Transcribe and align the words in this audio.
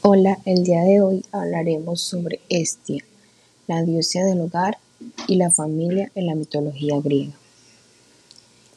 Hola, 0.00 0.38
el 0.44 0.62
día 0.62 0.82
de 0.82 1.00
hoy 1.00 1.24
hablaremos 1.32 2.00
sobre 2.00 2.38
Hestia, 2.48 3.04
la 3.66 3.82
diosa 3.82 4.20
del 4.20 4.40
hogar 4.40 4.78
y 5.26 5.34
la 5.34 5.50
familia 5.50 6.12
en 6.14 6.26
la 6.26 6.36
mitología 6.36 7.00
griega. 7.00 7.32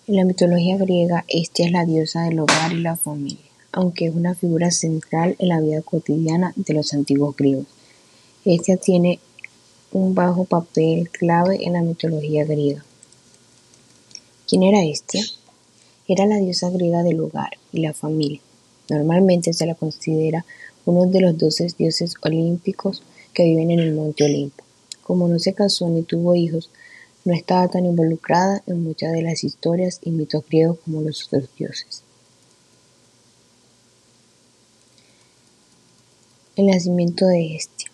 En 0.08 0.16
la 0.16 0.26
mitología 0.26 0.78
griega, 0.78 1.24
Hestia 1.28 1.68
es 1.68 1.72
la 1.72 1.86
diosa 1.86 2.24
del 2.24 2.40
hogar 2.40 2.74
y 2.74 2.82
la 2.82 2.96
familia, 2.96 3.46
aunque 3.72 4.08
es 4.08 4.16
una 4.16 4.34
figura 4.34 4.72
central 4.72 5.36
en 5.38 5.50
la 5.50 5.62
vida 5.62 5.84
cotidiana 5.84 6.54
de 6.56 6.74
los 6.74 6.92
antiguos 6.92 7.36
griegos. 7.38 7.68
Hestia 8.44 8.78
tiene 8.78 9.20
un 9.92 10.16
bajo 10.16 10.46
papel 10.46 11.12
clave 11.12 11.64
en 11.64 11.74
la 11.74 11.84
mitología 11.84 12.46
griega. 12.46 12.84
¿Quién 14.48 14.64
era 14.64 14.84
Hestia? 14.84 15.24
Era 16.08 16.26
la 16.26 16.38
diosa 16.38 16.72
griega 16.72 17.04
del 17.04 17.20
hogar 17.20 17.52
y 17.72 17.82
la 17.82 17.94
familia. 17.94 18.42
Normalmente 18.90 19.54
se 19.54 19.66
la 19.68 19.76
considera 19.76 20.46
uno 20.86 21.06
de 21.06 21.22
los 21.22 21.38
doce 21.38 21.68
dioses 21.78 22.16
olímpicos 22.22 23.04
que 23.34 23.44
viven 23.44 23.72
en 23.72 23.80
el 23.80 23.94
monte 23.94 24.24
Olimpo. 24.24 24.64
Como 25.04 25.28
no 25.28 25.40
se 25.40 25.54
casó 25.54 25.90
ni 25.90 26.04
tuvo 26.04 26.36
hijos, 26.36 26.70
no 27.24 27.34
estaba 27.34 27.68
tan 27.68 27.86
involucrada 27.86 28.64
en 28.66 28.84
muchas 28.84 29.12
de 29.14 29.22
las 29.22 29.44
historias 29.44 30.00
y 30.04 30.12
mitos 30.12 30.44
griegos 30.48 30.80
como 30.84 31.02
los 31.02 31.26
otros 31.28 31.50
dioses. 31.58 32.04
El 36.56 36.68
nacimiento 36.68 37.28
de 37.28 37.56
Hestia 37.56 37.92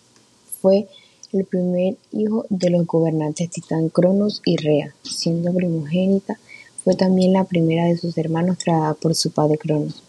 fue 0.60 0.88
el 1.32 1.44
primer 1.44 1.96
hijo 2.12 2.46
de 2.48 2.70
los 2.70 2.86
gobernantes 2.86 3.50
Titán 3.50 3.88
Cronos 3.88 4.42
y 4.44 4.56
Rea. 4.56 4.94
Siendo 5.02 5.52
primogénita, 5.52 6.38
fue 6.82 6.94
también 6.94 7.34
la 7.34 7.44
primera 7.44 7.84
de 7.84 7.96
sus 7.96 8.16
hermanos 8.16 8.58
tragada 8.58 8.94
por 8.94 9.14
su 9.14 9.30
padre 9.30 9.58
Cronos. 9.58 10.02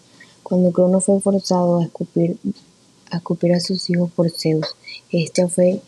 Cuando 0.49 0.71
Cronos 0.71 1.05
fue 1.05 1.21
forzado 1.21 1.77
a 1.77 1.83
escupir 1.83 3.53
a 3.53 3.59
sus 3.59 3.87
hijos 3.91 4.09
por 4.09 4.31
Zeus. 4.31 4.65
Este 5.11 5.47
fue 5.47 5.79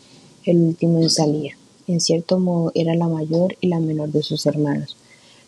el 0.44 0.58
último 0.58 1.02
en 1.02 1.10
salir. 1.10 1.54
En 1.88 1.98
cierto 1.98 2.38
modo 2.38 2.70
era 2.76 2.94
la 2.94 3.08
mayor 3.08 3.56
y 3.60 3.66
la 3.66 3.80
menor 3.80 4.10
de 4.10 4.22
sus 4.22 4.46
hermanos. 4.46 4.96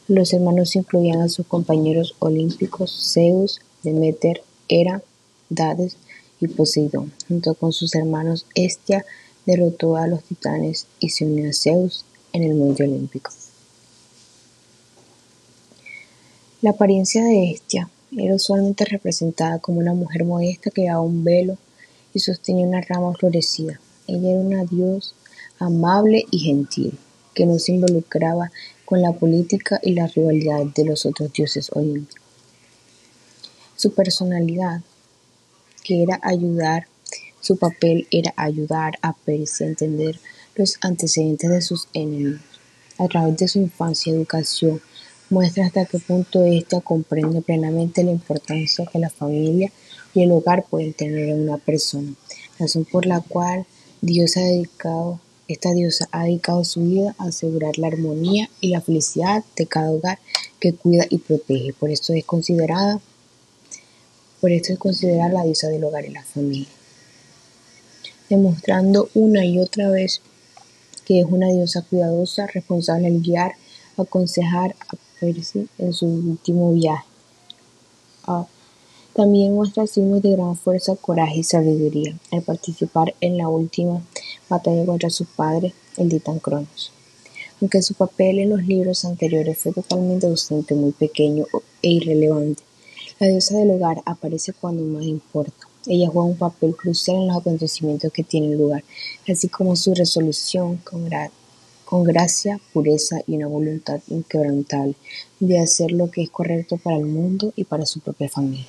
Los 0.08 0.32
hermanos 0.32 0.74
incluían 0.74 1.20
a 1.20 1.28
sus 1.28 1.46
compañeros 1.46 2.16
olímpicos 2.18 3.12
Zeus, 3.12 3.60
Demeter, 3.84 4.42
Hera, 4.66 5.00
Dades 5.48 5.96
y 6.40 6.48
Poseidón. 6.48 7.12
Junto 7.28 7.54
con 7.54 7.72
sus 7.72 7.94
hermanos, 7.94 8.46
Hestia 8.56 9.04
derrotó 9.46 9.94
a 9.94 10.08
los 10.08 10.24
titanes 10.24 10.88
y 10.98 11.10
se 11.10 11.24
unió 11.24 11.48
a 11.48 11.52
Zeus 11.52 12.04
en 12.32 12.42
el 12.42 12.56
monte 12.56 12.82
olímpico. 12.82 13.30
La 16.62 16.70
apariencia 16.70 17.22
de 17.22 17.52
Hestia 17.52 17.88
era 18.16 18.34
usualmente 18.34 18.84
representada 18.84 19.58
como 19.58 19.78
una 19.78 19.94
mujer 19.94 20.24
modesta 20.24 20.70
que 20.70 20.82
llevaba 20.82 21.02
un 21.02 21.24
velo 21.24 21.56
y 22.12 22.20
sostenía 22.20 22.66
una 22.66 22.80
rama 22.80 23.12
florecida. 23.14 23.80
Ella 24.06 24.30
era 24.30 24.40
una 24.40 24.64
diosa 24.64 25.14
amable 25.58 26.24
y 26.30 26.38
gentil, 26.40 26.98
que 27.34 27.46
no 27.46 27.58
se 27.58 27.72
involucraba 27.72 28.50
con 28.84 29.00
la 29.02 29.12
política 29.12 29.80
y 29.82 29.94
la 29.94 30.06
rivalidad 30.06 30.64
de 30.66 30.84
los 30.84 31.06
otros 31.06 31.32
dioses 31.32 31.70
olímpicos. 31.72 32.22
Su 33.76 33.92
personalidad, 33.94 34.82
que 35.82 36.02
era 36.02 36.20
ayudar, 36.22 36.86
su 37.40 37.56
papel 37.56 38.06
era 38.10 38.32
ayudar 38.36 38.94
a 39.02 39.12
Percy 39.12 39.64
a 39.64 39.68
entender 39.68 40.18
los 40.54 40.78
antecedentes 40.80 41.50
de 41.50 41.62
sus 41.62 41.88
enemigos. 41.92 42.40
A 42.98 43.08
través 43.08 43.36
de 43.36 43.48
su 43.48 43.58
infancia 43.58 44.12
y 44.12 44.16
educación, 44.16 44.80
muestra 45.30 45.66
hasta 45.66 45.86
qué 45.86 45.98
punto 45.98 46.44
ésta 46.44 46.80
comprende 46.80 47.40
plenamente 47.40 48.04
la 48.04 48.12
importancia 48.12 48.86
que 48.86 48.98
la 48.98 49.10
familia 49.10 49.72
y 50.14 50.22
el 50.22 50.32
hogar 50.32 50.64
pueden 50.68 50.92
tener 50.92 51.28
en 51.28 51.48
una 51.48 51.58
persona, 51.58 52.14
razón 52.58 52.84
por 52.84 53.06
la 53.06 53.20
cual 53.20 53.66
Dios 54.00 54.36
ha 54.36 54.40
dedicado, 54.40 55.20
esta 55.48 55.72
diosa 55.72 56.08
ha 56.12 56.24
dedicado 56.24 56.64
su 56.64 56.82
vida 56.82 57.14
a 57.18 57.26
asegurar 57.26 57.78
la 57.78 57.88
armonía 57.88 58.48
y 58.60 58.68
la 58.68 58.80
felicidad 58.80 59.44
de 59.56 59.66
cada 59.66 59.90
hogar 59.90 60.18
que 60.60 60.72
cuida 60.72 61.06
y 61.10 61.18
protege. 61.18 61.72
Por 61.72 61.90
esto 61.90 62.12
es 62.12 62.24
considerada, 62.24 63.00
por 64.40 64.52
esto 64.52 64.72
es 64.72 64.78
considerada 64.78 65.32
la 65.32 65.44
diosa 65.44 65.68
del 65.68 65.84
hogar 65.84 66.04
y 66.04 66.10
la 66.10 66.22
familia, 66.22 66.68
demostrando 68.28 69.08
una 69.14 69.44
y 69.44 69.58
otra 69.58 69.90
vez 69.90 70.20
que 71.04 71.20
es 71.20 71.26
una 71.26 71.48
diosa 71.48 71.82
cuidadosa, 71.82 72.46
responsable 72.46 73.08
al 73.08 73.20
guiar, 73.20 73.52
aconsejar 73.96 74.74
en 75.78 75.92
su 75.92 76.06
último 76.06 76.72
viaje. 76.72 77.04
Ah, 78.26 78.46
también 79.14 79.54
muestra 79.54 79.86
signos 79.86 80.22
de 80.22 80.32
gran 80.32 80.56
fuerza, 80.56 80.96
coraje 80.96 81.38
y 81.38 81.44
sabiduría 81.44 82.18
al 82.32 82.42
participar 82.42 83.14
en 83.20 83.36
la 83.36 83.48
última 83.48 84.02
batalla 84.48 84.84
contra 84.84 85.08
su 85.08 85.24
padre, 85.24 85.72
el 85.96 86.08
titán 86.08 86.40
Cronos. 86.40 86.90
Aunque 87.60 87.80
su 87.82 87.94
papel 87.94 88.40
en 88.40 88.50
los 88.50 88.64
libros 88.66 89.04
anteriores 89.04 89.58
fue 89.58 89.72
totalmente 89.72 90.26
ausente, 90.26 90.74
muy 90.74 90.92
pequeño 90.92 91.46
e 91.82 91.90
irrelevante, 91.90 92.64
la 93.20 93.28
diosa 93.28 93.56
del 93.56 93.70
hogar 93.70 94.02
aparece 94.04 94.52
cuando 94.52 94.82
más 94.82 95.04
importa. 95.04 95.68
Ella 95.86 96.08
juega 96.08 96.28
un 96.28 96.36
papel 96.36 96.74
crucial 96.74 97.18
en 97.18 97.28
los 97.28 97.36
acontecimientos 97.36 98.12
que 98.12 98.24
tienen 98.24 98.58
lugar, 98.58 98.82
así 99.28 99.48
como 99.48 99.76
su 99.76 99.94
resolución 99.94 100.78
con, 100.78 101.08
con 101.94 102.02
gracia, 102.02 102.60
pureza 102.72 103.20
y 103.24 103.36
una 103.36 103.46
voluntad 103.46 104.00
inquebrantable 104.08 104.96
de 105.38 105.60
hacer 105.60 105.92
lo 105.92 106.10
que 106.10 106.24
es 106.24 106.28
correcto 106.28 106.76
para 106.76 106.96
el 106.96 107.04
mundo 107.04 107.52
y 107.54 107.62
para 107.62 107.86
su 107.86 108.00
propia 108.00 108.28
familia. 108.28 108.66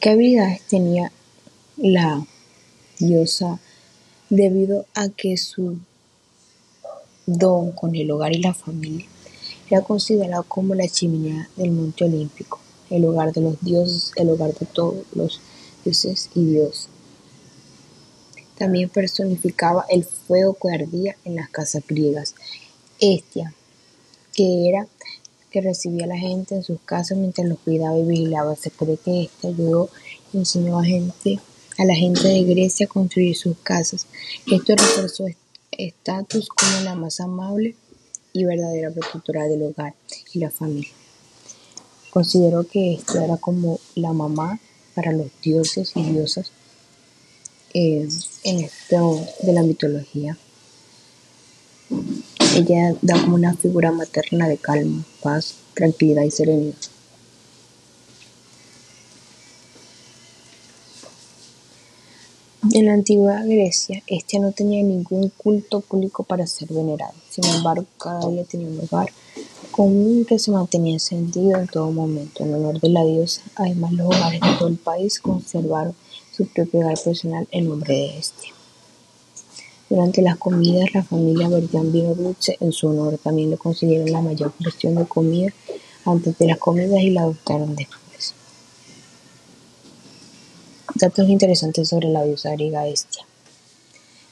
¿Qué 0.00 0.08
habilidades 0.08 0.62
tenía 0.62 1.12
la 1.76 2.26
diosa 2.98 3.60
debido 4.30 4.86
a 4.94 5.10
que 5.10 5.36
su 5.36 5.76
don 7.26 7.72
con 7.72 7.94
el 7.94 8.10
hogar 8.10 8.34
y 8.34 8.38
la 8.38 8.54
familia 8.54 9.06
era 9.68 9.82
considerado 9.82 10.44
como 10.44 10.74
la 10.74 10.88
chimenea 10.88 11.50
del 11.56 11.72
monte 11.72 12.06
olímpico, 12.06 12.58
el 12.88 13.04
hogar 13.04 13.34
de 13.34 13.42
los 13.42 13.60
dioses, 13.60 14.12
el 14.16 14.30
hogar 14.30 14.54
de 14.54 14.64
todos 14.64 15.04
los 15.12 15.42
dioses 15.84 16.30
y 16.34 16.44
dios. 16.44 16.88
También 18.58 18.88
personificaba 18.90 19.86
el 19.88 20.04
fuego 20.04 20.54
que 20.54 20.74
ardía 20.74 21.16
en 21.24 21.36
las 21.36 21.48
casas 21.48 21.82
griegas. 21.86 22.34
Estia, 23.00 23.54
que 24.34 24.68
era 24.68 24.86
que 25.50 25.60
recibía 25.60 26.04
a 26.04 26.08
la 26.08 26.16
gente 26.16 26.54
en 26.54 26.62
sus 26.62 26.80
casas 26.80 27.18
mientras 27.18 27.46
los 27.48 27.58
cuidaba 27.58 27.98
y 27.98 28.04
vigilaba. 28.04 28.54
Se 28.56 28.70
cree 28.70 28.96
que 28.96 29.24
este 29.24 29.48
ayudó 29.48 29.90
y 30.32 30.38
enseñó 30.38 30.78
a, 30.78 30.84
gente, 30.84 31.40
a 31.78 31.84
la 31.84 31.94
gente 31.94 32.28
de 32.28 32.44
Grecia 32.44 32.86
a 32.86 32.88
construir 32.88 33.36
sus 33.36 33.56
casas. 33.58 34.06
Esto 34.50 34.76
reforzó 34.76 35.26
estatus 35.72 36.48
como 36.48 36.80
la 36.84 36.94
más 36.94 37.20
amable 37.20 37.74
y 38.32 38.44
verdadera 38.44 38.90
protectora 38.90 39.44
del 39.46 39.62
hogar 39.62 39.94
y 40.32 40.38
la 40.38 40.50
familia. 40.50 40.90
Considero 42.10 42.66
que 42.66 42.94
esto 42.94 43.20
era 43.20 43.36
como 43.36 43.80
la 43.94 44.12
mamá 44.12 44.60
para 44.94 45.12
los 45.12 45.28
dioses 45.42 45.92
y 45.94 46.02
diosas 46.02 46.50
eh, 47.74 48.08
en 48.44 48.60
esto 48.60 49.26
de 49.42 49.52
la 49.52 49.62
mitología. 49.62 50.36
Ella 52.56 52.94
da 53.00 53.20
como 53.20 53.36
una 53.36 53.54
figura 53.54 53.92
materna 53.92 54.48
de 54.48 54.58
calma, 54.58 55.04
paz, 55.22 55.54
tranquilidad 55.74 56.24
y 56.24 56.30
serenidad. 56.30 56.74
En 62.72 62.86
la 62.86 62.92
antigua 62.92 63.42
Grecia, 63.44 64.02
este 64.06 64.38
no 64.38 64.52
tenía 64.52 64.82
ningún 64.82 65.30
culto 65.30 65.80
público 65.80 66.24
para 66.24 66.46
ser 66.46 66.68
venerado. 66.68 67.14
Sin 67.28 67.44
embargo, 67.44 67.86
cada 67.98 68.28
día 68.28 68.44
tenía 68.44 68.68
un 68.68 68.76
lugar 68.76 69.10
común 69.70 70.24
que 70.24 70.38
se 70.38 70.50
mantenía 70.50 70.94
encendido 70.94 71.58
en 71.58 71.66
todo 71.66 71.90
momento 71.90 72.44
en 72.44 72.54
honor 72.54 72.80
de 72.80 72.88
la 72.88 73.04
diosa. 73.04 73.42
Además, 73.56 73.92
los 73.92 74.06
hogares 74.06 74.40
de 74.40 74.52
todo 74.58 74.68
el 74.68 74.76
país 74.76 75.20
conservaron 75.20 75.94
su 76.32 76.46
propio 76.46 76.80
hogar 76.80 76.98
personal 77.02 77.46
en 77.50 77.68
nombre 77.68 77.94
de 77.94 78.18
este. 78.18 78.48
Durante 79.88 80.22
las 80.22 80.36
comidas, 80.36 80.94
la 80.94 81.02
familia 81.02 81.48
vertían 81.48 81.90
vino 81.90 82.14
dulce 82.14 82.56
en 82.60 82.72
su 82.72 82.88
honor. 82.88 83.18
También 83.18 83.50
le 83.50 83.58
consiguieron 83.58 84.12
la 84.12 84.20
mayor 84.20 84.52
porción 84.52 84.94
de 84.94 85.06
comida 85.06 85.52
antes 86.04 86.38
de 86.38 86.46
las 86.46 86.58
comidas 86.58 87.00
y 87.00 87.10
la 87.10 87.22
adoptaron 87.22 87.74
después. 87.74 88.34
Datos 90.94 91.28
interesantes 91.28 91.88
sobre 91.88 92.08
la 92.08 92.24
diosa 92.24 92.52
griega 92.52 92.86
Hestia. 92.86 93.24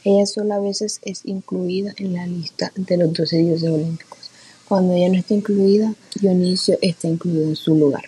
Ella 0.05 0.27
sola 0.27 0.57
a 0.57 0.61
veces 0.61 1.01
es 1.03 1.23
incluida 1.25 1.93
en 1.97 2.15
la 2.15 2.27
lista 2.27 2.73
de 2.77 2.97
los 2.97 3.13
doce 3.13 3.39
dioses 3.39 3.69
olímpicos. 3.69 4.28
Cuando 4.69 4.93
ella 4.93 5.09
no 5.09 5.15
está 5.15 5.33
incluida, 5.33 5.95
Dionisio 6.21 6.77
está 6.83 7.09
incluido 7.09 7.45
en 7.45 7.57
su 7.57 7.75
lugar. 7.75 8.05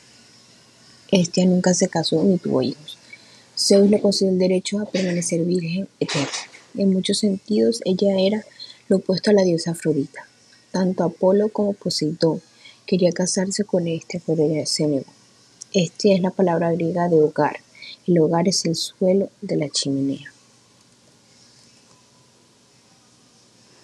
Hestia 1.11 1.47
nunca 1.47 1.73
se 1.73 1.89
casó 1.89 2.23
ni 2.23 2.37
tuvo 2.37 2.61
hijos. 2.61 2.99
Zeus 3.57 3.89
le 3.89 3.99
concedió 3.99 4.31
el 4.31 4.39
derecho 4.39 4.79
a 4.79 4.85
permanecer 4.85 5.43
virgen 5.43 5.89
eterna. 6.01 6.29
En 6.77 6.93
muchos 6.93 7.17
sentidos, 7.17 7.81
ella 7.87 8.15
era 8.19 8.45
lo 8.89 8.99
opuesto 8.99 9.31
a 9.31 9.33
la 9.33 9.43
diosa 9.43 9.71
Afrodita. 9.71 10.27
Tanto 10.71 11.03
Apolo 11.03 11.49
como 11.49 11.73
Poseidón, 11.73 12.43
quería 12.85 13.13
casarse 13.13 13.65
con 13.65 13.89
este, 13.89 14.21
pero 14.27 14.45
ella 14.45 14.67
se 14.67 14.87
negó. 14.87 15.11
Este 15.73 16.13
es 16.13 16.21
la 16.21 16.31
palabra 16.31 16.73
griega 16.73 17.09
de 17.09 17.23
hogar. 17.23 17.61
El 18.07 18.19
hogar 18.19 18.49
es 18.49 18.67
el 18.67 18.77
suelo 18.77 19.31
de 19.41 19.57
la 19.57 19.71
chimenea. 19.71 20.31